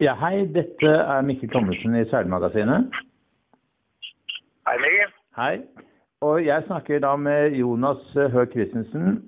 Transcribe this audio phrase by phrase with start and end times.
[0.00, 0.46] Ja, hei.
[0.50, 2.88] Dette er Mikkel Thommessen i Seilmagasinet.
[4.66, 5.12] Hej Mikkel.
[5.36, 5.60] Hei.
[6.20, 9.20] Og jeg snakker da med Jonas Høeg Christensen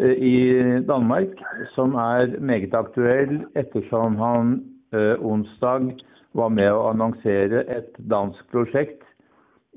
[0.00, 0.34] eh, i
[0.88, 1.38] Danmark,
[1.76, 4.52] som er meget aktuell ettersom han
[4.90, 5.92] eh, onsdag
[6.34, 9.06] var med å annonsere et dansk prosjekt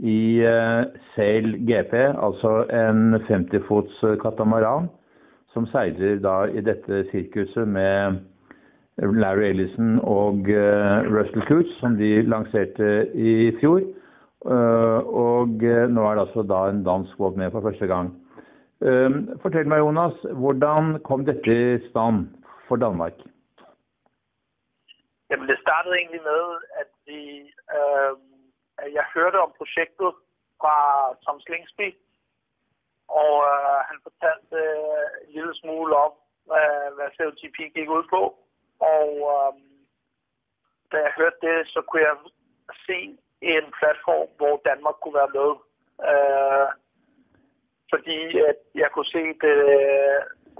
[0.01, 0.83] i eh,
[1.13, 4.89] Sail GP, altså en 50-fots katamaran,
[5.53, 8.25] som seiler da i dette sirkuset med
[8.97, 13.81] Larry Ellison og eh, Russell Coots, som de lanserte i fjor.
[14.45, 18.13] Eh, og eh, nå er det altså da en dansk båt med for første gang.
[18.81, 19.09] Eh,
[19.41, 22.27] Fortell meg, Jonas, hvordan kom dette i stand
[22.67, 23.17] for Danmark?
[25.29, 26.43] Jamen det startede egentlig med,
[26.81, 27.21] at, vi,
[27.77, 28.13] øh,
[28.77, 30.11] at jeg hørte om projektet
[30.61, 30.75] fra
[31.23, 31.87] Tom Slingsby,
[33.21, 38.03] og øh, han fortalte øh, en lille smule om, eh, hvad, hvad COTP gik ud
[38.15, 38.21] på.
[38.79, 39.53] Og øh,
[40.91, 42.17] da jeg hørte det, så kunne jeg
[42.87, 45.51] se en platform, hvor Danmark kunne være med.
[46.09, 46.67] Øh,
[47.93, 49.57] fordi at jeg kunne se det,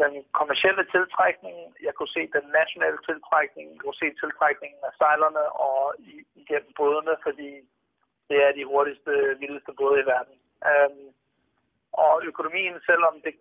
[0.02, 1.58] den kommercielle tiltrækning,
[1.88, 6.72] jeg kunne se den nationale tiltrækning, jeg kunne se tiltrækningen af sejlerne og i- igennem
[6.78, 7.50] bådene, fordi
[8.30, 10.38] det er de hurtigste, vildeste både i verden.
[10.70, 11.08] Øhm,
[11.94, 13.34] og økonomien, selvom det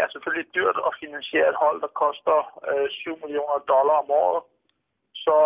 [0.00, 2.38] er selvfølgelig dyrt at finansiere et hold, der koster
[2.70, 4.42] øh, 7 millioner dollar om året,
[5.24, 5.38] så,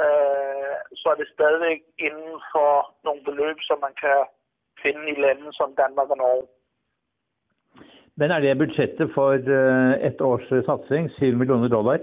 [0.00, 2.70] øh, så er det stadigvæk inden for
[3.06, 4.18] nogle beløb, som man kan
[4.82, 6.46] finde i lande som Danmark og Norge.
[8.18, 11.98] Men er det budsjettet for eh, ett års satsing, 7 millioner dollar?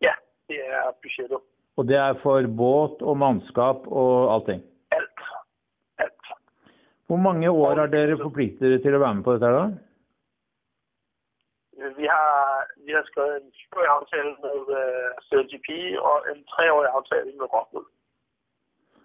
[0.00, 0.14] Ja,
[0.48, 1.40] det er budgettet.
[1.76, 4.62] Og det er for båt og mannskap og allting?
[4.90, 5.24] Alt.
[5.98, 6.30] Alt.
[7.06, 9.66] Hvor mange år er dere forpliktet til å være med på dette her da?
[11.96, 15.68] Vi har, vi har skrevet en 20-årig aftale med uh, CGP
[16.08, 17.86] og en treårig aftale med Rockwool.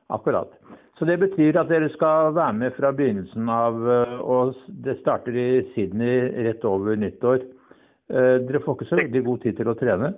[0.10, 0.52] Akkurat.
[0.98, 5.36] Så det betyr at dere skal være med fra begynnelsen av, eh, og det starter
[5.38, 6.16] i Sydney
[6.48, 7.46] rett over nyttår.
[8.16, 10.10] Eh, Dere får ikke så veldig god tid til å trene?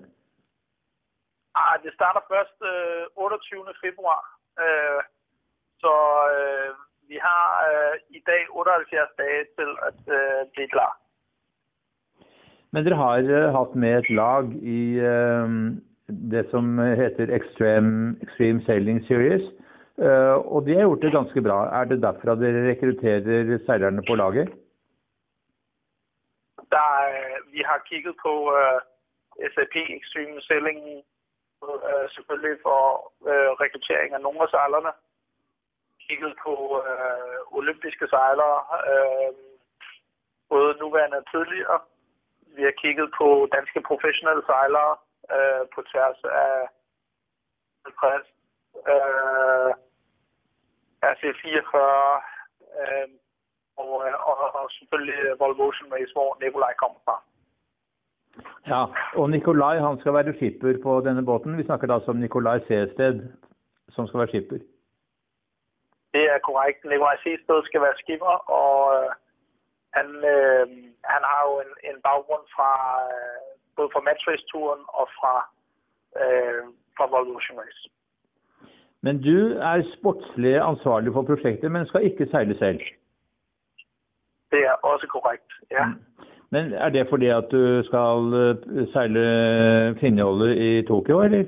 [1.60, 3.76] Ah, det starter først øh, 28.
[3.84, 4.22] februar.
[4.64, 5.02] Øh,
[5.84, 5.94] så
[6.38, 6.72] øh,
[7.10, 10.92] vi har øh, i dag 78 dage til at øh, blive klar.
[12.72, 15.56] Men dere har eh, hatt med et lag i eh,
[16.32, 19.44] det som heter Extreme, Extreme Sailing Series.
[20.00, 21.60] Eh, og de har gjort det ganske bra.
[21.80, 24.50] Er det derfra dere rekrutterer seilerne på laget?
[26.72, 26.96] Der,
[27.52, 28.80] vi har kigget på eh,
[29.44, 30.80] uh, SAP Extreme Sailing,
[31.62, 32.82] uh, selvfølgelig for
[33.32, 34.92] uh, rekruttering af nogle af sejlerne.
[36.06, 38.58] Kigget på uh, olympiske sejlere,
[38.92, 39.30] uh,
[40.50, 41.80] både nuværende og tidligere.
[42.56, 44.94] Vi har kigget på danske professionelle sejlere
[45.36, 46.56] øh, på tværs af
[47.86, 48.28] 50,
[48.94, 49.70] øh,
[51.12, 51.78] RC44
[52.82, 53.08] øh,
[53.78, 53.92] og,
[54.30, 57.16] og, og selvfølgelig Volvo Ocean Race, hvor Nikolaj kommer fra.
[58.72, 58.82] Ja,
[59.20, 61.58] og Nikolai han skal være skipper på denne båten.
[61.58, 63.16] Vi snakker da som Nikolai Seested,
[63.90, 64.58] som skal være skipper.
[66.14, 66.84] Det er korrekt.
[66.86, 69.10] Nikolaj Seested skal være skipper, og øh,
[69.98, 70.66] han, øh,
[71.14, 72.72] han har jo en, en baggrund fra
[73.08, 73.40] øh,
[73.76, 75.34] både fra matchrace-turen og fra,
[76.22, 76.64] øh,
[76.98, 77.82] fra Volvo Ocean Race.
[79.06, 79.38] Men du
[79.70, 82.82] er sportslig ansvarlig for prosjektet, men skal ikke seile selv.
[84.52, 85.86] Det er også korrekt, ja.
[86.50, 89.24] Men er det fordi at du skal eh, seile
[90.00, 91.46] Finnjolle i Tokyo, eller?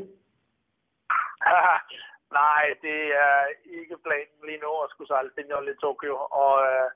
[2.42, 3.40] Nej, det er
[3.80, 6.88] ikke planen lige nu at skulle sejle Finjol i Tokyo, og øh,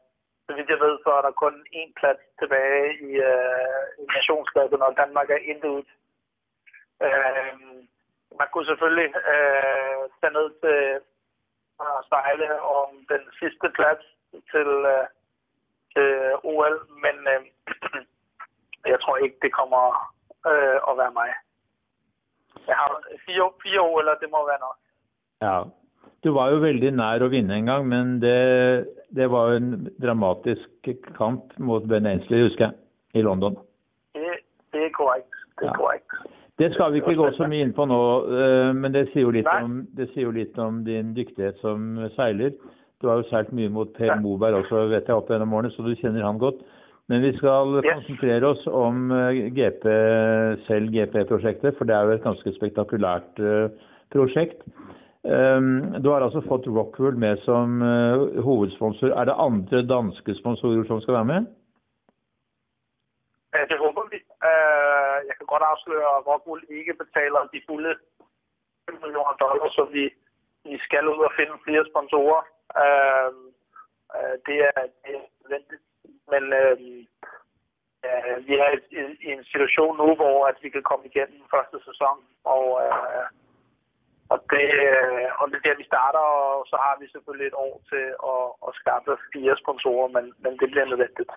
[0.48, 4.82] så vidt jeg ved, så er der kun én plads tilbage i, øh, i nationsklassen,
[4.82, 5.86] og Danmark er intet ud.
[7.06, 7.54] Øh,
[8.40, 11.02] man kunne selvfølgelig øh, tage ned til øh,
[11.86, 14.04] at sejle om den sidste plads
[14.52, 15.06] til, øh,
[15.94, 16.10] til
[16.44, 17.42] OL, men øh,
[18.94, 19.84] jeg tror ikke, det kommer
[20.52, 21.32] øh, at være mig.
[22.68, 22.90] Jeg har
[23.26, 24.78] fire, fire OL'er, det må være nok.
[25.46, 25.58] Ja.
[26.24, 29.70] Du var jo veldig nær å vinne en gang, men det, det var jo en
[30.02, 32.74] dramatisk kamp mot Ben Ainsley, husker jeg,
[33.22, 33.56] i London.
[34.18, 34.40] Det,
[34.74, 35.32] det er korrekt.
[35.60, 35.78] Det er Ja.
[35.78, 36.18] korrekt.
[36.58, 37.98] Det skal vi ikke gå så mye inn på nå,
[38.34, 42.52] eh, men det sier om, det sier jo litt om din dyktighet som seiler.
[43.00, 44.16] Du har jo seilt mye mot Per.
[44.20, 46.64] Moberg også, vet jeg, opp gjennom årene, så du kjenner han godt.
[47.10, 47.94] Men vi skal Yes.
[47.94, 49.86] konsentrere oss om eh, GP,
[50.68, 53.70] selv GP-prosjektet, for det er jo et ganske spektakulært eh,
[54.12, 54.66] prosjekt.
[55.36, 59.10] Ehm, du har altså fått Rockwool med som eh, hovedsponsor.
[59.12, 61.42] Er det andre danske sponsorer som skal være med?
[63.56, 64.20] Øh, Det håber vi.
[64.50, 67.92] Eh, jeg kan godt afsløre, at Rockwool ikke betaler de fulde
[68.90, 70.04] 5 millioner dollar, så vi,
[70.70, 72.42] vi skal ud og finde flere sponsorer.
[72.84, 73.46] Ehm,
[74.16, 75.84] eh, det, er, det er nødvendigt.
[76.32, 77.00] Men ehm,
[78.48, 78.72] vi er
[79.26, 82.66] i, en situation nu, hvor at vi kan komme igennem første sæson, og,
[84.34, 86.24] og, det, øh, og det er der, vi starter,
[86.58, 90.54] og så har vi selvfølgelig et år til at, at skaffe fire sponsorer, men, men
[90.62, 91.32] det bliver nødvendigt.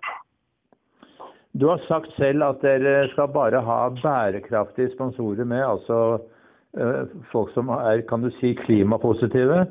[1.61, 5.99] Du har sagt selv at dere skal bare ha bærekraftige sponsorer med, altså
[6.81, 9.67] øh, folk som er kan du si, klimapositive.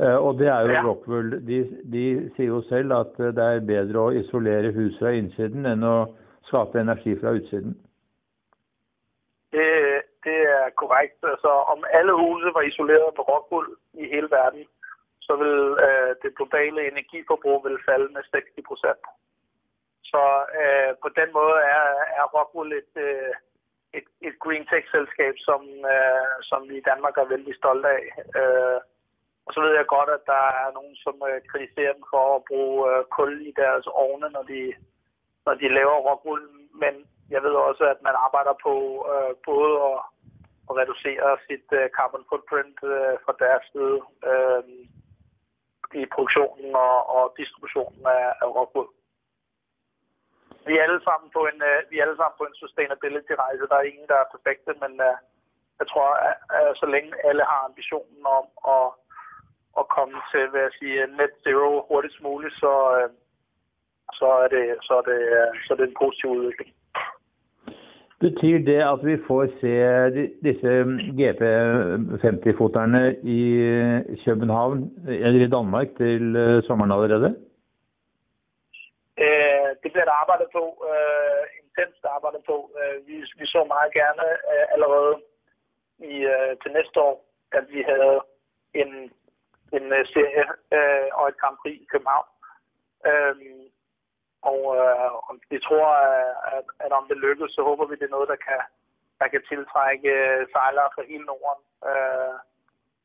[0.00, 0.82] Uh, og det er jo ja.
[0.84, 1.30] Rockwool.
[1.46, 1.58] De,
[1.92, 5.94] de, sier jo selv at det er bedre å isolere hus fra innsiden enn å
[6.50, 7.72] skape energi fra utsiden.
[9.56, 9.95] Det
[10.66, 11.20] er korrekt.
[11.32, 13.68] Altså, om alle huse var isoleret på Rockwool
[14.02, 14.64] i hele verden,
[15.26, 20.22] så vil øh, det globale energiforbrug vil falde med 60% Så
[20.60, 21.84] øh, på den måde er,
[22.20, 23.34] er Rockwool et, øh,
[23.98, 25.62] et, et green tech-selskab, som,
[25.94, 28.04] øh, som vi i Danmark er veldig stolte af.
[28.40, 28.80] Øh,
[29.46, 32.44] og så ved jeg godt, at der er nogen, som øh, kritiserer dem for at
[32.50, 34.60] bruge øh, kul i deres ovne, når de,
[35.46, 36.42] når de laver rockwool.
[36.82, 36.94] Men
[37.34, 38.74] jeg ved også, at man arbejder på
[39.12, 39.98] øh, både at,
[40.68, 43.98] at reducere sit øh, carbon footprint øh, fra deres side
[44.30, 44.62] øh,
[46.00, 48.90] i produktionen og, og distributionen af, af råbrød.
[50.66, 53.70] Vi er alle sammen på en, øh, vi er alle sammen på en sustainability-rejse.
[53.70, 55.16] Der er ingen, der er perfekte, men øh,
[55.80, 58.46] jeg tror, at, at så længe alle har ambitionen om
[58.76, 58.86] at
[59.80, 63.10] at komme til hvad jeg sige, net zero hurtigst muligt, så, øh,
[64.18, 66.75] så, er det, så, er det, øh, så er det en positiv udvikling.
[68.20, 69.70] Betyr det at vi får se
[70.46, 70.70] disse
[71.18, 73.40] GP50-foterne i
[74.24, 74.78] København
[75.08, 77.36] eller i Danmark til eh, sommeren allerede?
[79.24, 82.56] Øh, det bliver der arbejdet på, øh, intenst arbejdet på.
[82.78, 85.14] Øh, vi, vi så meget gerne øh, allerede
[85.98, 87.16] i, øh, til næste år,
[87.52, 88.18] at vi havde
[88.74, 89.10] en
[89.72, 90.44] en serie
[90.76, 92.28] uh, og et Grand Prix i København.
[93.10, 93.62] Ehm,
[94.50, 95.88] og, øh, og vi tror,
[96.56, 98.60] at, at om det lykkes, så håber vi, det er noget, der kan,
[99.20, 101.62] der kan tiltrække øh, sejlere fra hele Norden.
[101.90, 102.34] Øh,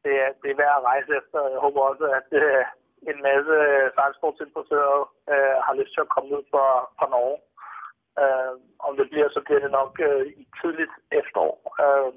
[0.04, 1.40] det, er, det er værd at rejse efter.
[1.54, 2.64] Jeg håber også, at øh,
[3.12, 3.56] en masse
[3.96, 5.04] sejlsportsinteresserede
[5.34, 6.66] øh, har lyst til at komme ud fra,
[6.98, 7.40] fra Norge.
[8.22, 8.54] Øh,
[8.88, 11.56] om det bliver, så bliver det nok øh, i tidligt efterår,
[11.86, 12.14] øh,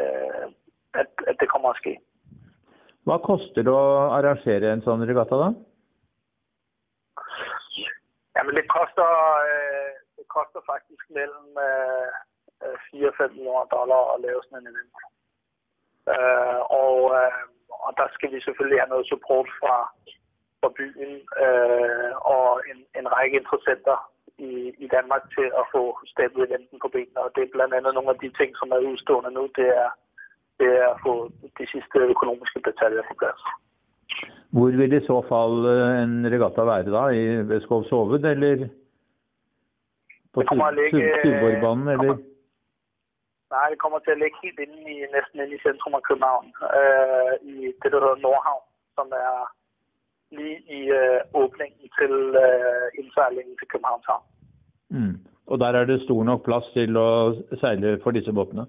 [0.00, 0.46] øh,
[1.00, 1.92] at, at det kommer at ske.
[3.06, 5.48] Hvad koster det at arrangere en sådan regatta, da?
[8.36, 9.10] Jamen, det koster,
[9.50, 11.48] øh, det koster faktisk mellom
[12.90, 14.96] 4 øh, øh, og 5 millioner dollar at lave sådan en event.
[16.14, 17.44] Øh, og, øh,
[17.84, 19.76] og der skal vi selvfølgelig have noget support fra,
[20.60, 21.12] fra byen
[21.44, 23.96] øh, og en, en række interessenter
[24.48, 24.52] i,
[24.84, 27.20] i Danmark til at få stablet eventen på benene.
[27.26, 29.90] Og det er blandt andet nogle af de ting som er udstående nu, Det er
[30.60, 31.12] det er at få
[31.58, 33.42] de sidste økonomiske detaljer på plads.
[34.56, 37.02] Hvor vil i så fall eh, en regatta være da?
[37.22, 38.68] I Veskovs Hoved, eller
[40.34, 42.16] på Tuborgbanen, eller?
[43.54, 46.48] Nej, det kommer til at ligge helt inde i, næsten inde i centrum af København,
[46.78, 48.66] øh, i det, der hedder Nordhavn,
[48.96, 49.36] som er
[50.36, 52.14] lige i øh, åbningen til
[52.44, 54.26] øh, indsejlingen til Københavns Havn.
[54.96, 55.16] Mm.
[55.50, 57.08] Og der er det stor nok plads til å
[57.60, 58.64] seile for disse båtene?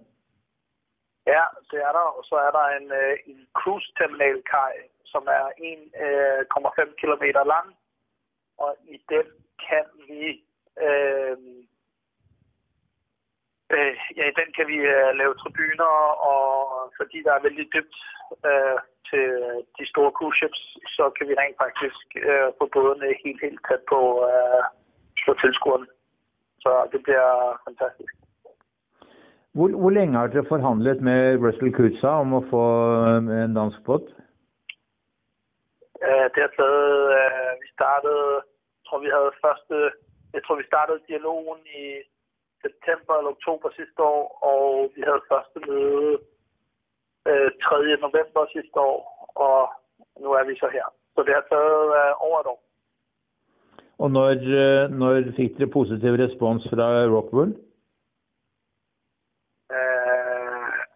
[1.35, 2.07] Ja, det er der.
[2.17, 2.87] Og så er der en,
[3.31, 4.73] en cruise terminal kaj,
[5.11, 7.23] som er 1,5 øh, km
[7.53, 7.67] lang.
[8.63, 9.27] Og i den
[9.67, 10.21] kan vi
[10.85, 11.37] øh,
[13.75, 15.93] øh, ja, i den kan vi øh, lave tribuner,
[16.31, 16.43] og
[16.97, 17.97] fordi der er vældig dybt
[18.49, 18.77] øh,
[19.09, 19.27] til
[19.77, 20.61] de store cruise ships,
[20.97, 24.63] så kan vi rent faktisk øh, få bådene helt, helt tæt på, øh,
[25.25, 25.87] på tilskuerne.
[26.63, 27.29] Så det bliver
[27.67, 28.13] fantastisk.
[29.55, 32.63] Hvor, hvor, længe har dere forhandlet med Russell Kutza om å få
[33.09, 34.05] øh, en dansk båt?
[36.33, 38.21] Det har taget eh, Vi startet
[38.77, 39.75] jeg tror vi hadde første
[40.35, 41.85] Jeg tror vi startet dialogen i
[42.65, 46.17] september eller oktober sidste år, og vi hadde første møde
[47.25, 47.75] 3.
[47.93, 48.99] Eh, november sidste år,
[49.45, 49.61] og
[50.23, 50.87] nå er vi så her.
[51.15, 52.61] Så det har taget over et år.
[53.99, 54.33] Og når,
[54.87, 57.51] når fikk dere positiv respons fra Rockwool?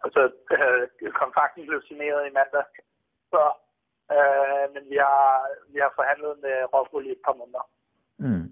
[0.05, 0.21] altså,
[0.55, 2.65] øh, kontrakten blev signeret i mandag.
[3.31, 3.41] Så,
[4.15, 7.65] øh, men vi har, vi har forhandlet med Rockwool i et par måneder.
[8.21, 8.49] Mm.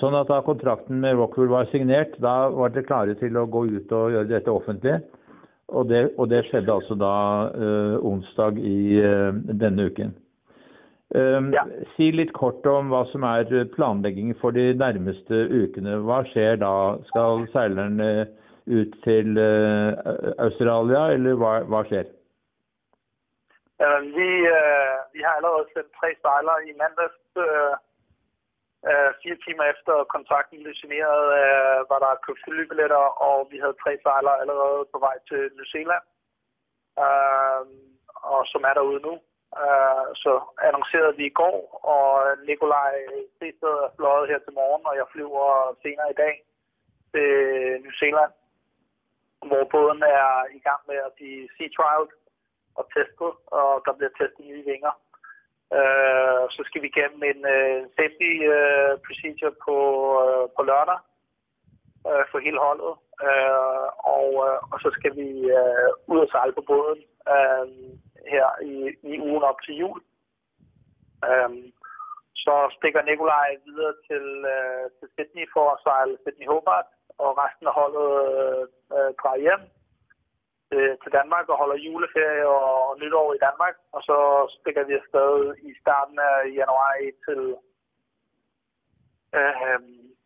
[0.00, 3.64] Sånn at da kontrakten med Rockwool var signert, da var dere klare til å gå
[3.70, 4.98] ut og gjøre dette offentlig?
[5.74, 7.14] Og det, og det skjedde altså da
[7.56, 10.14] øh, onsdag i øh, denne uken.
[11.14, 11.62] Um, ja.
[11.94, 13.46] Si litt kort om hva som er
[13.76, 16.00] planleggingen for de nærmeste ukene.
[16.02, 16.72] Hva skjer da?
[17.10, 18.26] Skal seilerne
[18.66, 19.94] ut til uh,
[20.42, 22.10] Australia, eller hva, hva skjer?
[23.84, 27.22] Uh, vi, uh, vi har allerede sendt tre sejlere i mandags.
[27.46, 27.74] Uh,
[28.88, 33.80] uh, fire timer efter kontrakten blev signeret, uh, var der købt flybilletter, og vi havde
[33.82, 36.04] tre sejlere allerede på vej til New Zealand,
[37.04, 37.62] uh,
[38.34, 39.14] og som er derude nu.
[39.62, 40.32] Uh, så
[40.68, 41.58] annoncerede vi i går,
[41.94, 42.08] og
[42.48, 42.94] Nikolaj
[43.36, 46.34] Sted er fløjet her til morgen, og jeg flyver senere i dag
[47.12, 47.30] til
[47.84, 48.32] New Zealand,
[49.48, 52.12] hvor båden er i gang med at blive sea trialed
[52.78, 54.94] og testet, og der bliver testet nye vinger.
[55.76, 59.76] Øh, så skal vi gennem en uh, safety uh, procedure på,
[60.24, 60.98] øh, på lørdag
[62.08, 62.92] øh, for hele holdet,
[63.24, 65.28] Øh, og, øh, og så skal vi
[65.58, 67.02] øh, ud og sejle på båden
[67.34, 67.66] øh,
[68.32, 68.74] her i,
[69.12, 70.00] i ugen op til jul.
[71.28, 71.50] Øh,
[72.44, 77.66] så stikker Nikolaj videre til, øh, til Sydney for at sejle Sydney Hobart, og resten
[77.66, 78.64] af holdet øh,
[78.96, 79.62] øh drager hjem
[80.76, 83.76] til, til Danmark og holder juleferie og, nytår i Danmark.
[83.96, 84.16] Og så
[84.56, 85.32] stikker vi afsted
[85.68, 86.92] i starten af januar
[87.26, 87.40] til,
[89.38, 89.80] øh, øh,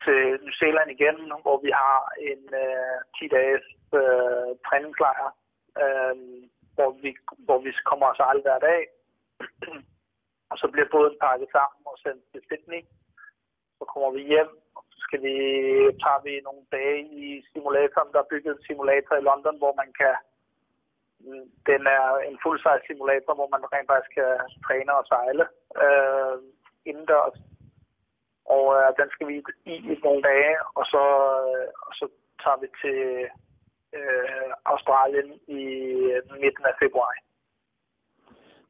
[0.04, 1.98] til New Zealand igen, hvor vi har
[2.30, 3.66] en øh, 10-dages
[4.00, 5.26] øh, træningslejr,
[5.82, 6.16] øh,
[6.76, 7.10] hvor, vi,
[7.46, 8.80] hvor vi kommer os alle hver dag.
[10.50, 12.82] og så bliver båden pakket sammen og sendt til Sydney.
[13.78, 15.36] Så kommer vi hjem, og så skal vi,
[16.02, 18.12] tager vi nogle dage i simulatoren.
[18.12, 20.14] Der er bygget en simulator i London, hvor man kan
[21.70, 24.32] den er en full-size simulator, hvor man rent faktisk kan
[24.66, 25.44] træne og sejle
[25.84, 26.36] øh,
[26.90, 27.36] indendørs.
[28.56, 29.34] Og øh, den skal vi
[29.72, 31.04] i i nogle dage, og så,
[31.44, 32.06] øh, og så
[32.42, 33.00] tager vi til
[33.98, 35.28] øh, Australien
[35.60, 35.62] i
[36.12, 37.12] øh, midten af februar.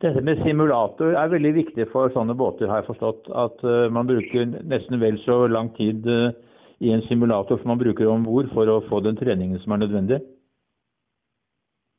[0.03, 3.27] Dette med simulator er veldig viktig for sånne båter, har jeg forstått.
[3.45, 6.33] At uh, man bruker nesten vel så lang tid uh,
[6.81, 9.83] i en simulator som man bruker om bord for å få den treningen som er
[9.83, 10.23] nødvendig.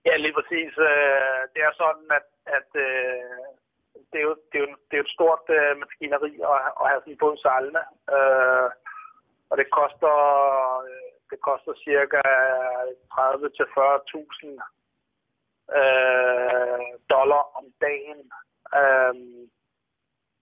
[0.06, 0.74] Ja, lige præcis.
[0.90, 2.28] Øh, det er sådan, at,
[2.58, 3.46] at øh,
[4.12, 7.02] det, er jo, det, er jo, det er et stort øh, maskineri at, at have
[7.02, 7.84] sådan en båd sejlende.
[9.50, 10.16] Og det koster,
[11.30, 12.22] det koster cirka
[13.14, 14.48] 30 til 40.000
[17.14, 18.32] dollar om dagen,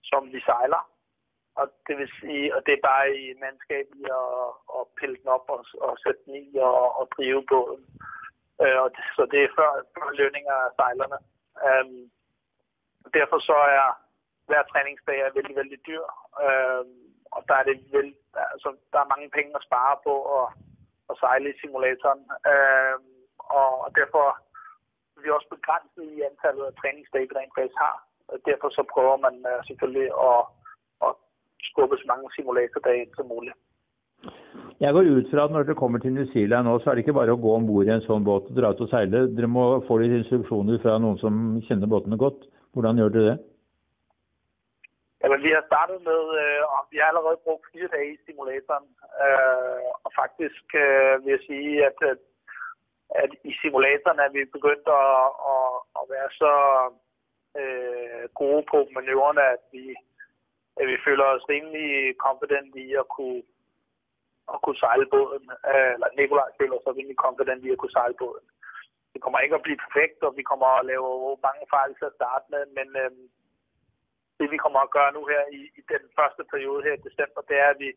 [0.04, 0.90] som vi sejler.
[1.56, 5.28] Og det vil sige, og det er bare i mandskab i at, at pille den
[5.28, 7.84] op og, og sætte den i og, og drive båden.
[7.84, 8.19] Øh,
[8.62, 11.20] Øh, og det, så det er før, før lønninger af sejlerne.
[11.68, 12.04] Øhm,
[13.18, 13.88] derfor så er
[14.50, 16.06] hver træningsdag er vældig, vældig dyr.
[16.46, 17.00] Øhm,
[17.36, 18.10] og der er, det vel,
[18.54, 20.48] altså, der er mange penge at spare på at,
[21.10, 22.24] at sejle i simulatoren.
[22.52, 23.10] Øhm,
[23.60, 24.26] og, og derfor
[25.16, 27.98] er vi også begrænset i antallet af træningsdage, vi rent faktisk har.
[28.32, 30.42] Og derfor så prøver man øh, selvfølgelig at,
[31.06, 31.12] at
[31.70, 33.58] skubbe så mange simulatordage ind som muligt.
[34.80, 37.02] Jeg går ut fra at når dere kommer til New Zealand nå, så er det
[37.04, 39.26] ikke bare å gå om bord i en sånn båt og dra ut og seile.
[39.36, 41.34] Dere må få litt instruksjoner fra noen som
[41.68, 42.46] kjenner båtene godt.
[42.72, 43.38] Hvordan gjør dere det?
[45.24, 48.88] Jamen, vi har startet med, øh, vi har allerede brugt fire dage i simulatoren.
[49.26, 52.16] Øh, og faktisk øh, vil jeg sige, at, øh,
[53.24, 55.70] at, i simulatoren er vi begyndt at, at,
[56.00, 56.54] at være så
[57.62, 59.86] øh, gode på manøvrerne, at vi,
[60.80, 61.90] at vi føler os rimelig
[62.26, 63.42] kompetent i at kunne
[64.54, 65.46] at kunne sejle båden.
[65.72, 68.46] Øh, eller Nikolaj føler sig rimelig confident i at kunne sejle båden.
[69.14, 71.10] Det kommer ikke at blive perfekt, og vi kommer at lave
[71.48, 73.12] mange fejl til at starte med, men øh,
[74.40, 77.42] det vi kommer at gøre nu her i, i den første periode her i december,
[77.50, 77.90] det er, at vi,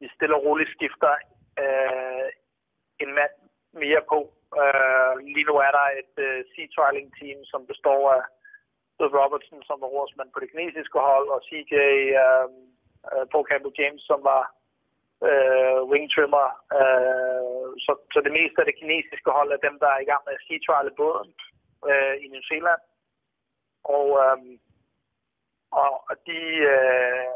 [0.00, 1.12] vi stille og roligt skifter
[1.62, 2.28] øh,
[3.04, 3.34] en mand
[3.82, 4.18] mere på.
[4.60, 8.22] Øh, lige nu er der et øh, sea trialing team, som består af
[8.98, 11.74] Doug Robertson, som var rådsmand på det kinesiske hold, og CJ
[12.24, 12.48] øh,
[13.10, 14.42] øh, Paul Campbell James, som var
[15.28, 16.46] øh, wingtrimmer.
[16.78, 20.22] Øh, så, så det meste af det kinesiske hold er dem, der er i gang
[20.24, 21.30] med at skitriale båden
[21.90, 22.82] øh, i New Zealand.
[23.96, 24.38] Og, øh,
[26.10, 26.40] og, de,
[26.74, 27.26] øh,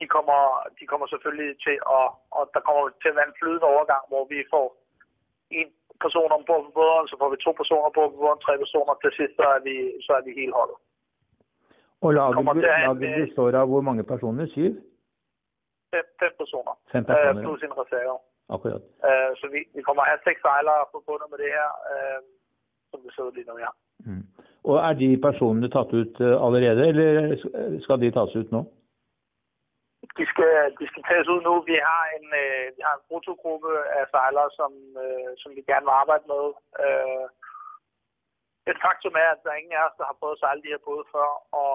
[0.00, 0.40] de, kommer,
[0.78, 4.24] de kommer selvfølgelig til at, og der kommer til at være en flydende overgang, hvor
[4.32, 4.66] vi får
[5.60, 5.68] en
[6.04, 9.34] person ombord på båden, så får vi to personer på båden, tre personer, til sidst
[9.40, 9.76] så er vi,
[10.06, 10.78] så er vi hele holdet.
[12.04, 14.46] Og laget, laget består av hvor mange personer?
[14.46, 14.72] Syv?
[15.94, 16.74] Fem, fem personer.
[16.92, 18.18] Fem personer, øh, plus en reserve.
[18.54, 18.82] Akkurat.
[19.08, 22.20] Øh, så vi, vi kommer at have seks sejlere forbundet med det her, øh,
[22.90, 23.70] som det ser ud lige nu, ja.
[24.08, 24.26] Mm.
[24.68, 27.06] Og er de personene tatt ut uh, allerede, eller
[27.84, 28.62] skal de tas ut nå?
[30.18, 31.54] De skal, de skal tages ud nu.
[31.70, 34.72] Vi har en, øh, vi har en brutogruppe af sejlere, som,
[35.04, 36.44] øh, som vi gerne vil arbejde med.
[36.84, 37.24] Øh,
[38.70, 40.72] et faktum er, at der er ingen af os, der har prøvet at sejle de
[40.74, 41.30] her både før,
[41.62, 41.74] og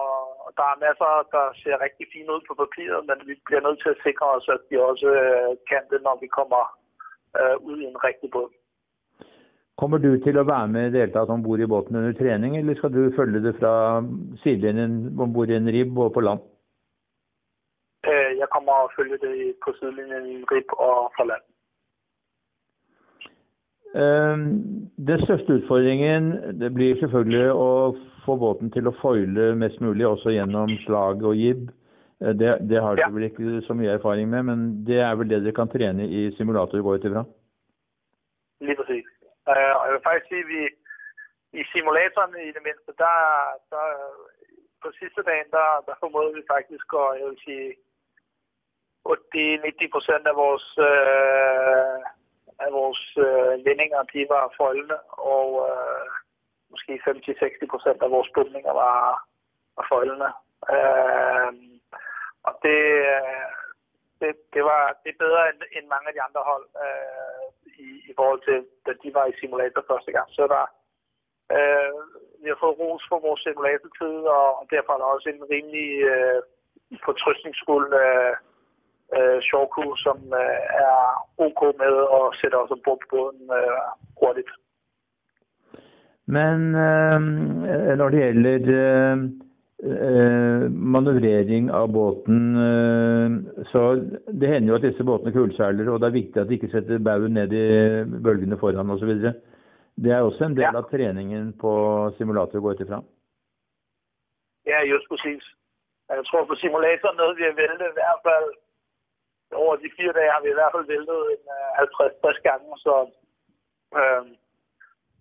[0.58, 3.90] der er masser, der ser rigtig fine ud på papiret, men vi bliver nødt til
[3.94, 6.62] at sikre os, at de også øh, kan det, når vi kommer,
[7.38, 8.50] øh, ud i en rigtig båd.
[9.80, 12.12] Kommer du til å være med i det hele tatt om bord i båten under
[12.18, 13.74] trening, eller skal du følge det fra
[14.42, 14.94] sidelinjen
[15.24, 16.42] om bord i en ribb og på land?
[18.10, 21.44] Øh, jeg kommer at følge det på sidelinjen i en rib og fra land.
[23.94, 24.44] Ehm,
[25.06, 27.70] Den største utfordringen det blir selvfølgelig å
[28.24, 31.70] få båten til å foile mest mulig, også gjennom slag og jib.
[32.22, 35.28] Eh, Det, det har dere vel ikke så mye erfaring med, men det er vel
[35.28, 37.24] det dere kan trene i simulator, går ut ifra?
[38.60, 39.06] Lige præcis.
[39.50, 40.62] Øh, og jeg vil faktisk sige, at vi
[41.60, 43.16] i simulatoren i det mindste, der,
[43.72, 43.86] der
[44.82, 47.68] på sidste dagen, der, der formåede vi faktisk at, jeg vil sige,
[49.08, 51.98] 80-90 procent af vores, øh,
[52.64, 54.98] af vores øh, lændinger de var foldende,
[55.36, 56.06] og øh,
[56.70, 59.00] måske 50-60 procent af vores bundninger var,
[59.76, 60.30] var foldende.
[60.74, 61.52] Øh,
[62.48, 62.80] og det,
[63.12, 63.50] øh,
[64.20, 67.46] det, det, var, det er bedre end, end mange af de andre hold øh,
[67.84, 70.28] i, i forhold til, da de var i simulator første gang.
[70.36, 70.64] Så der,
[71.56, 71.92] øh,
[72.42, 76.40] vi har fået ros for vores simulatortid, og derfor er der også en rimelig øh,
[77.06, 78.32] fortrystningsfuld øh,
[79.18, 80.98] øh, showcrew, som øh, er
[81.46, 83.80] ok med at sætte os ombord på båden øh,
[84.20, 84.50] hurtigt.
[86.36, 87.20] Men eh,
[87.98, 89.18] når det gjelder eh,
[89.90, 93.30] eh, manøvrering av båten, eh,
[93.72, 93.80] så
[94.40, 96.98] det hender jo at disse båtene kulseiler, og det er viktig at de ikke setter
[96.98, 97.66] baugen ned i
[98.22, 99.14] bølgene foran osv.
[100.04, 100.76] Det er også en del Ja.
[100.76, 101.72] av treningen på
[102.18, 103.02] simulator, går jeg ut ifra.
[104.66, 105.44] Ja, just præcis.
[106.10, 108.48] Jeg tror på simulatoren noget, vi har væltet i hvert fald
[109.52, 112.94] over de fire dage har vi i hvert fald væltet en øh, 50-60 gange, så
[114.00, 114.24] øh,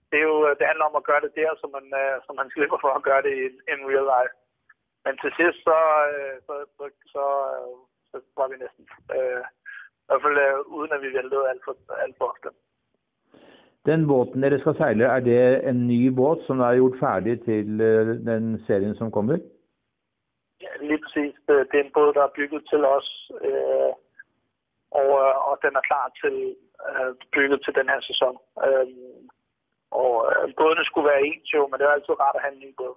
[0.09, 2.49] det, er jo, det handler om at gøre det der, så man, øh, så man
[2.53, 4.35] slipper for at gøre det i in real life.
[5.05, 5.77] Men til sidst, så,
[6.13, 6.83] øh, så, så,
[7.13, 7.73] så, øh,
[8.11, 8.83] så var vi næsten,
[9.17, 9.43] øh,
[10.03, 12.49] i hvert fald øh, uden at vi væltede alt for, alt for ofte.
[13.89, 17.79] Den båten dere skal seile, er det en ny båt som er gjort ferdig til
[18.29, 19.37] den serien som kommer?
[20.61, 21.35] Ja, lige præcis.
[21.47, 23.91] Det er en båd, der er bygget til os, øh,
[24.91, 26.35] og, øh, og den er klar til
[26.87, 28.35] øh, bygget til den her sæson.
[28.67, 28.87] Øh,
[30.01, 32.63] og øh, bådene skulle være ens jo, men det er altid rart at have en
[32.65, 32.95] ny båd.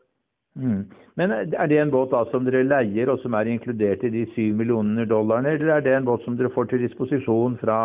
[0.55, 0.85] Mm.
[1.15, 4.27] Men er det en båt da som dere leier og som er inkludert i de
[4.35, 7.79] 7 millioner dollarene, eller er det en båt som dere får til disposisjon fra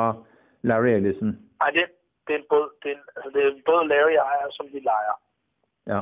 [0.63, 1.31] Larry Ellison?
[1.61, 1.85] Nej, det,
[2.27, 4.65] det er en båd, det er en, altså, det er en båd Larry ejer, som
[4.73, 5.15] vi lejer.
[5.87, 6.01] Ja.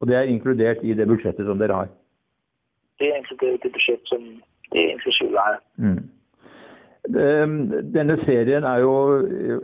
[0.00, 1.88] Og det er inkludert i det budsjettet som dere har?
[2.98, 4.20] Det er inkluderet i det budget, som
[4.72, 5.58] det er inklusiv leje.
[5.76, 6.02] Mm.
[7.08, 8.94] Ehm, Denne serien er jo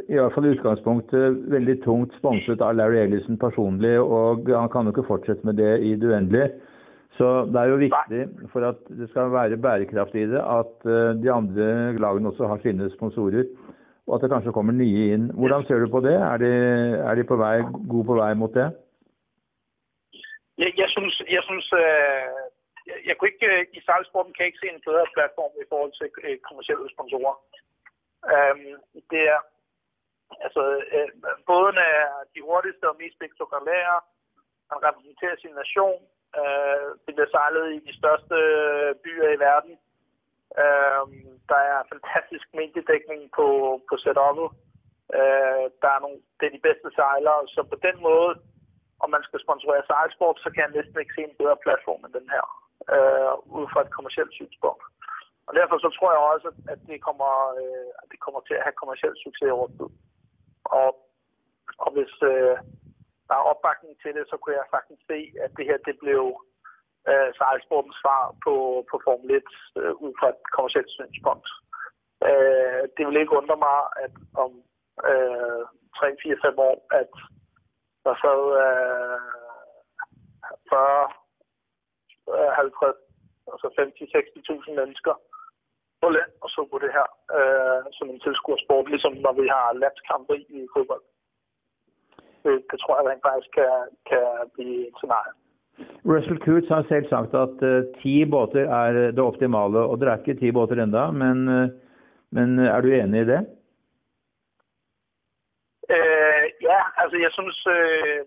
[0.08, 4.88] i hvert fall i utgangspunktet veldig tungt sponset av Larry Ellison personlig, og han kan
[4.88, 6.48] jo ikke fortsette med det i det uendelige.
[7.16, 11.14] Så det er jo viktig for at det skal være bærekraft i det, at eh,
[11.22, 13.44] de andre lagene også har sine sponsorer,
[14.06, 15.30] og at det kanskje kommer nye inn.
[15.34, 16.16] Hvordan ser du på det?
[16.16, 16.52] Er de,
[17.08, 18.68] er de på vei, gode på vei mot det?
[20.58, 22.45] Jeg, jeg synes, jeg, synes øh, eh,
[22.88, 25.68] jeg, jeg kunne ikke, øh, i sejlsporten kan jeg ikke se en bedre platform i
[25.70, 27.36] forhold til øh, kommersielle sponsorer.
[28.32, 28.74] Øhm,
[29.12, 29.40] det er,
[30.46, 30.62] altså,
[30.94, 31.08] øh,
[31.48, 32.00] båden er
[32.34, 33.98] de hurtigste og mest spektakulære.
[34.70, 36.00] Han repræsenterer sin nation.
[36.38, 39.74] Øh, det bliver sejlet i de største øh, byer i verden.
[40.62, 41.04] Øh,
[41.50, 43.46] der er fantastisk mediedækning på,
[43.88, 44.48] på setup'et.
[45.18, 48.32] Øh, der er nogle, det er de bedste sejlere, så på den måde,
[49.02, 52.12] om man skal sponsorere sejlsport, så kan jeg næsten ikke se en bedre platform end
[52.18, 52.44] den her,
[52.94, 54.84] øh, ud fra et kommersielt synspunkt.
[55.46, 58.64] Og derfor så tror jeg også, at det kommer, øh, at det kommer til at
[58.66, 59.90] have kommersiel succes over tid.
[60.80, 60.88] Og,
[61.84, 62.56] og hvis øh,
[63.28, 66.22] der er opbakning til det, så kunne jeg sagtens se, at det her det blev
[67.10, 68.54] øh, sejlsportens svar på,
[68.90, 69.42] på Formel 1
[69.80, 71.48] øh, ud fra et kommersielt synspunkt.
[72.28, 74.52] Øh, det vil ikke undre mig, at om
[75.10, 75.62] øh,
[75.98, 77.12] 3, 4, 5 år, at
[78.04, 79.18] der sad øh,
[80.70, 81.25] 40,
[82.26, 82.96] 50,
[83.52, 85.14] altså 50-60.000 mennesker
[86.02, 89.78] på land og så på det her øh, som en tilskuersport, ligesom når vi har
[89.82, 91.04] landskampe i fodbold.
[92.44, 93.72] Det, det tror jeg rent faktisk kan,
[94.10, 95.34] kan blive et scenarie.
[96.12, 100.18] Russell Coutts har selv sagt at eh, ti båter er det optimale, og dere er
[100.18, 101.68] ikke ti båter enda, men, eh,
[102.36, 103.40] men er du enig i det?
[105.96, 108.20] Øh, ja, altså jeg synes, øh,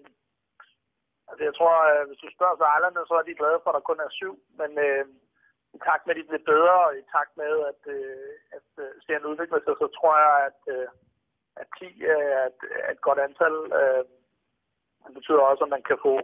[1.40, 3.90] Altså, jeg tror, øh, hvis du spørger sejlerne, så er de glade for, at der
[3.90, 5.06] kun er syv, men øh,
[5.76, 8.90] i takt med, at de bliver bedre, og i takt med, at, øh, at øh,
[9.04, 10.88] serien udvikler sig, så tror jeg, at, øh,
[11.62, 12.04] at 10
[12.36, 12.62] er et,
[12.94, 13.56] et godt antal.
[13.80, 14.04] Øh,
[15.06, 16.16] det betyder også, at man kan få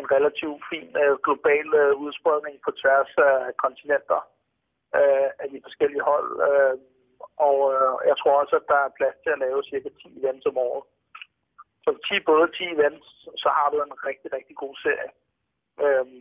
[0.00, 4.20] en relativt fin øh, global øh, udspredning på tværs af kontinenter
[4.98, 6.30] øh, af de forskellige hold.
[6.48, 6.76] Øh,
[7.46, 10.46] og øh, jeg tror også, at der er plads til at lave cirka 10 events
[10.50, 10.84] om året.
[11.90, 13.08] Så 10 både 10 events,
[13.42, 15.12] så har du en rigtig, rigtig god serie.
[15.84, 16.20] Øhm,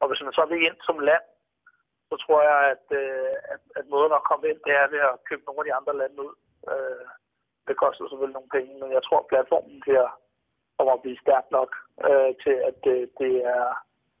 [0.00, 1.26] og hvis man så vil ind som land,
[2.08, 5.20] så tror jeg, at, øh, at, at måden at komme ind, det er ved at
[5.28, 6.34] købe nogle af de andre lande ud.
[6.72, 7.06] Øh,
[7.68, 10.06] det koster selvfølgelig nogle penge, men jeg tror, at platformen bliver,
[10.76, 11.70] kommer at blive stærk nok
[12.08, 13.66] øh, til, at det, det, er,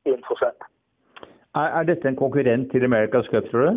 [0.00, 0.60] det er interessant.
[1.60, 3.74] Er, er dette en konkurrent til Amerikas Cup, tror du?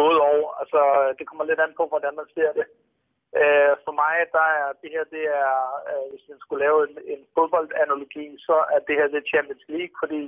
[0.00, 0.40] Både og.
[0.62, 0.80] Altså,
[1.18, 2.66] det kommer lidt an på, hvordan man ser det.
[3.38, 5.54] Øh, for mig, der er det her, det er,
[5.90, 9.96] øh, hvis man skulle lave en, en fodboldanalogi, så er det her det Champions League,
[10.02, 10.22] fordi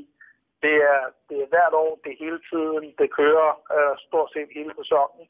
[0.62, 4.50] det er, det er hvert år, det er hele tiden, det kører øh, stort set
[4.58, 5.24] hele sæsonen,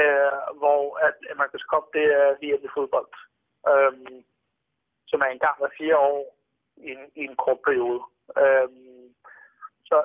[0.00, 3.12] øh, hvor at man kan Cup, det er via det fodbold,
[3.70, 3.92] øh,
[5.10, 6.36] som er en gang hver fire år
[6.76, 8.02] i en, i en kort periode.
[8.42, 8.68] Øh,
[9.88, 9.96] så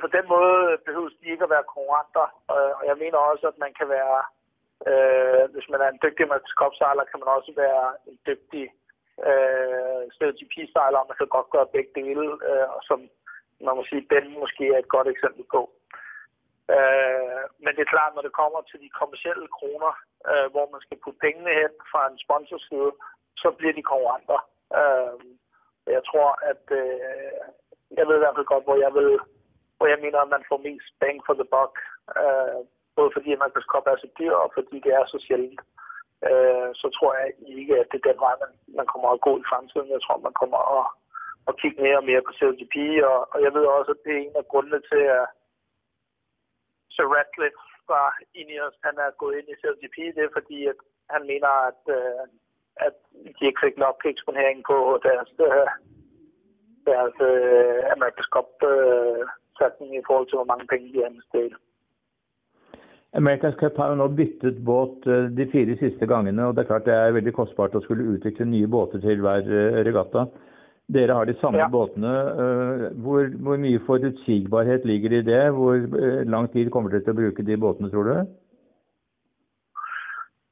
[0.00, 3.58] på den måde behøves de ikke at være konkurrenter, øh, og jeg mener også, at
[3.58, 4.22] man kan være,
[4.88, 6.54] øh, hvis man er en dygtig Amerikas
[7.10, 8.64] kan man også være en dygtig
[9.28, 13.00] øh, stereotypisejler, og man kan godt gøre begge dele, øh, og som
[13.66, 15.60] man må sige, Ben måske er et godt eksempel på.
[16.74, 19.92] Øh, men det er klart, når det kommer til de kommersielle kroner,
[20.30, 22.92] øh, hvor man skal putte pengene hen fra en sponsorside,
[23.42, 24.40] så bliver de konkurrenter.
[24.80, 25.18] Øh,
[25.96, 27.40] jeg tror, at øh,
[27.98, 29.10] jeg ved i hvert fald godt, hvor jeg vil,
[29.76, 31.74] hvor jeg mener, at man får mest bang for the buck.
[32.22, 32.60] Øh,
[33.00, 35.60] både fordi Amerikas Cup er så dyr, og fordi det er så sjældent.
[36.28, 37.26] Øh, så tror jeg
[37.58, 39.94] ikke, at det er den vej, man, man kommer at gå i fremtiden.
[39.96, 40.86] Jeg tror, man kommer at
[41.48, 42.76] at kigge mere og mere på CLGP,
[43.10, 45.26] og, og jeg ved også, at det er en af grundene til, at
[46.94, 48.00] Sir Radcliffe fra
[48.40, 50.78] Ineos, han er gået ind i CLGP, det er fordi, at
[51.14, 52.24] han mener, at, øh,
[52.86, 52.94] at
[53.36, 55.70] de ikke fik nok eksponering på deres, øh,
[56.90, 61.58] deres øh, uh, America's Cup-satsning i forhold til, hvor mange penge de investerer.
[63.18, 66.86] America's Cup har jo nå byttet båt de fire siste gangene, og det er klart
[66.86, 69.48] det er veldig kostbart å skulle utvikle nye båter til hver
[69.82, 70.28] regatta.
[70.94, 71.68] Dere har de samme ja.
[71.68, 72.12] båtene.
[72.42, 75.42] Eh, hvor, hvor, mye forutsigbarhet ligger i det?
[75.54, 78.16] Hvor eh, lang tid kommer dere til å bruke de båtene, tror du?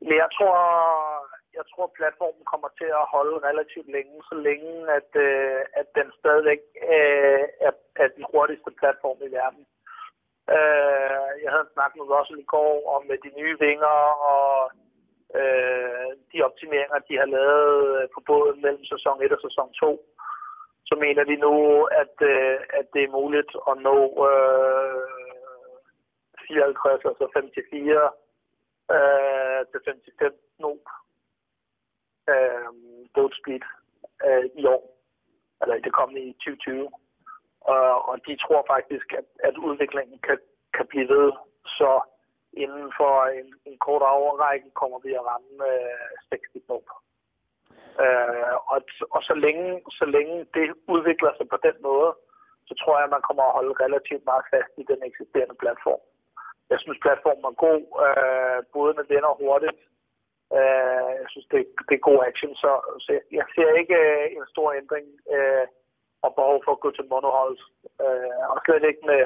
[0.09, 0.55] Jeg tror,
[1.59, 6.15] jeg tror platformen kommer til å holde relativt lenge, så lenge at, eh, at den
[6.21, 9.67] stadigvæk er, er den hurtigste platformen i verden.
[10.57, 13.99] Øh, jeg havde en snak med Russell i går om øh, de nye vinger
[14.33, 14.49] og
[15.41, 20.09] øh, de optimeringer de har lavet på båden mellem sæson 1 og sæson 2
[20.89, 21.55] så mener de nu,
[22.03, 23.99] at, øh, at det er muligt at nå
[24.31, 25.09] øh,
[26.49, 28.13] 54, altså 54
[28.95, 30.85] øh, til 55 knop
[32.33, 32.69] øh,
[33.15, 33.65] boat speed
[34.27, 34.83] øh, i år,
[35.61, 36.91] eller i det kommende i 2020.
[37.75, 40.39] Og, og de tror faktisk, at, at udviklingen kan,
[40.77, 41.33] kan blive ved,
[41.79, 41.91] så
[42.53, 46.87] inden for en, en kort overrække kommer vi at ramme øh, 60 knop.
[48.05, 48.81] Øh, og,
[49.15, 52.11] og så, længe, så længe det udvikler sig på den måde,
[52.69, 56.03] så tror jeg, at man kommer at holde relativt meget fast i den eksisterende platform.
[56.71, 57.83] Jeg synes, platformen er god.
[58.07, 59.81] Øh, både med den og hurtigt.
[60.59, 62.53] Øh, jeg synes, det, det er god action.
[62.63, 62.71] Så,
[63.05, 65.65] så jeg ser ikke øh, en stor ændring øh,
[66.25, 67.63] og behov for at gå til monoholds.
[68.05, 69.23] Øh, og slet ikke med,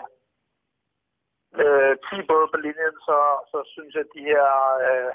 [1.62, 3.18] øh, 10 både på linjen, så,
[3.50, 4.46] så synes jeg, at de her...
[4.88, 5.12] Øh,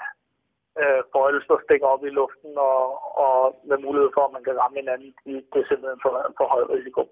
[0.82, 2.80] øh, foils, der stikker op i luften, og,
[3.24, 3.36] og
[3.68, 5.10] med mulighed for, at man kan ramme hinanden.
[5.52, 7.02] Det er simpelthen for, for høj risiko.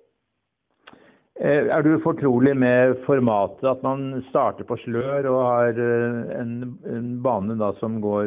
[1.45, 6.53] Eh, er du fortrolig med formatet, at man starter på slør og har øh, en,
[6.97, 8.21] en bane da, som går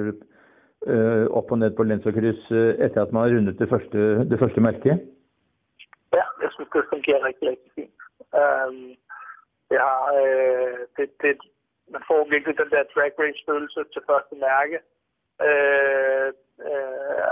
[0.88, 3.70] øh, opp og ned på lens og kryss øh, etter at man har rundet det
[3.70, 4.00] første,
[4.30, 5.00] det første mærke?
[6.44, 7.96] Jeg synes det fungerer rigtig, rigtig fint.
[8.42, 8.98] Um,
[9.70, 11.32] det har, øh, det, det,
[11.96, 14.78] man får virkelig den der drag race-følelse til første mærke.
[15.48, 16.30] Øh,
[16.68, 17.24] øh,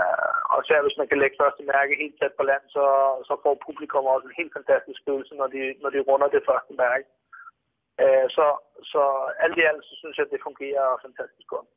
[0.52, 2.84] og især hvis man kan lægge første mærke helt tæt på land, så,
[3.28, 6.72] så får publikum også en helt fantastisk følelse, når de, når de runder det første
[6.84, 7.04] mærke.
[8.02, 8.46] Øh, så,
[8.92, 9.02] så
[9.44, 11.68] alt i alt, så synes jeg, at det fungerer fantastisk godt.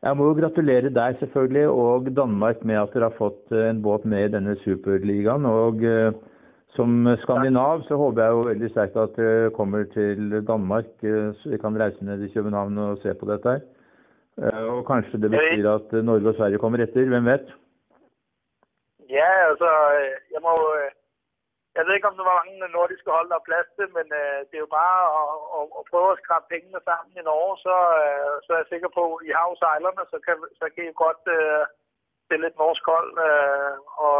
[0.00, 4.06] Jeg må gratulere deg selvfølgelig og Danmark med at dere har fått eh, en båt
[4.08, 5.44] med i denne superligaen.
[5.44, 6.14] Og eh,
[6.76, 11.52] som skandinav så håper jeg jo veldig sterkt at dere kommer til Danmark, eh, så
[11.52, 13.66] vi kan reise ned i København og se på dette her.
[14.40, 17.52] Eh, og kanskje det betyr at Norge og Sverige kommer etter, hvem vet?
[19.10, 19.68] Ja, altså,
[20.32, 20.54] jeg må
[21.76, 24.38] jeg ved ikke, om der var mange nordiske hold, der er plads til, men øh,
[24.48, 27.76] det er jo bare at, at, at prøve at skrabe pengene sammen i Norge, så,
[28.04, 30.82] øh, så er jeg sikker på, at I har jo sejlerne, så kan, så kan
[30.88, 31.62] I godt øh,
[32.24, 33.74] stille et norsk hold, øh,
[34.06, 34.18] og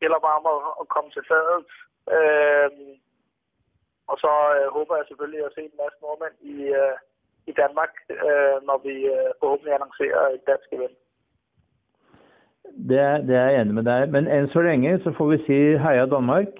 [0.00, 1.60] gælder bare om at, at komme til fadet.
[2.16, 2.70] Øh,
[4.12, 6.96] Og så øh, håber jeg selvfølgelig at se en masse nordmænd i, øh,
[7.50, 10.98] i Danmark, øh, når vi øh, forhåbentlig annoncerer et dansk event.
[12.88, 14.10] Det er, det er jeg enig med deg.
[14.12, 16.58] Men enn så lenge så får vi si heia Danmark.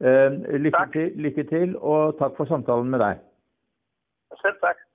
[0.00, 0.92] Eh, lykke, Takk.
[0.92, 3.22] til, lykke til, og takk for samtalen med deg.
[4.42, 4.85] Selv tak.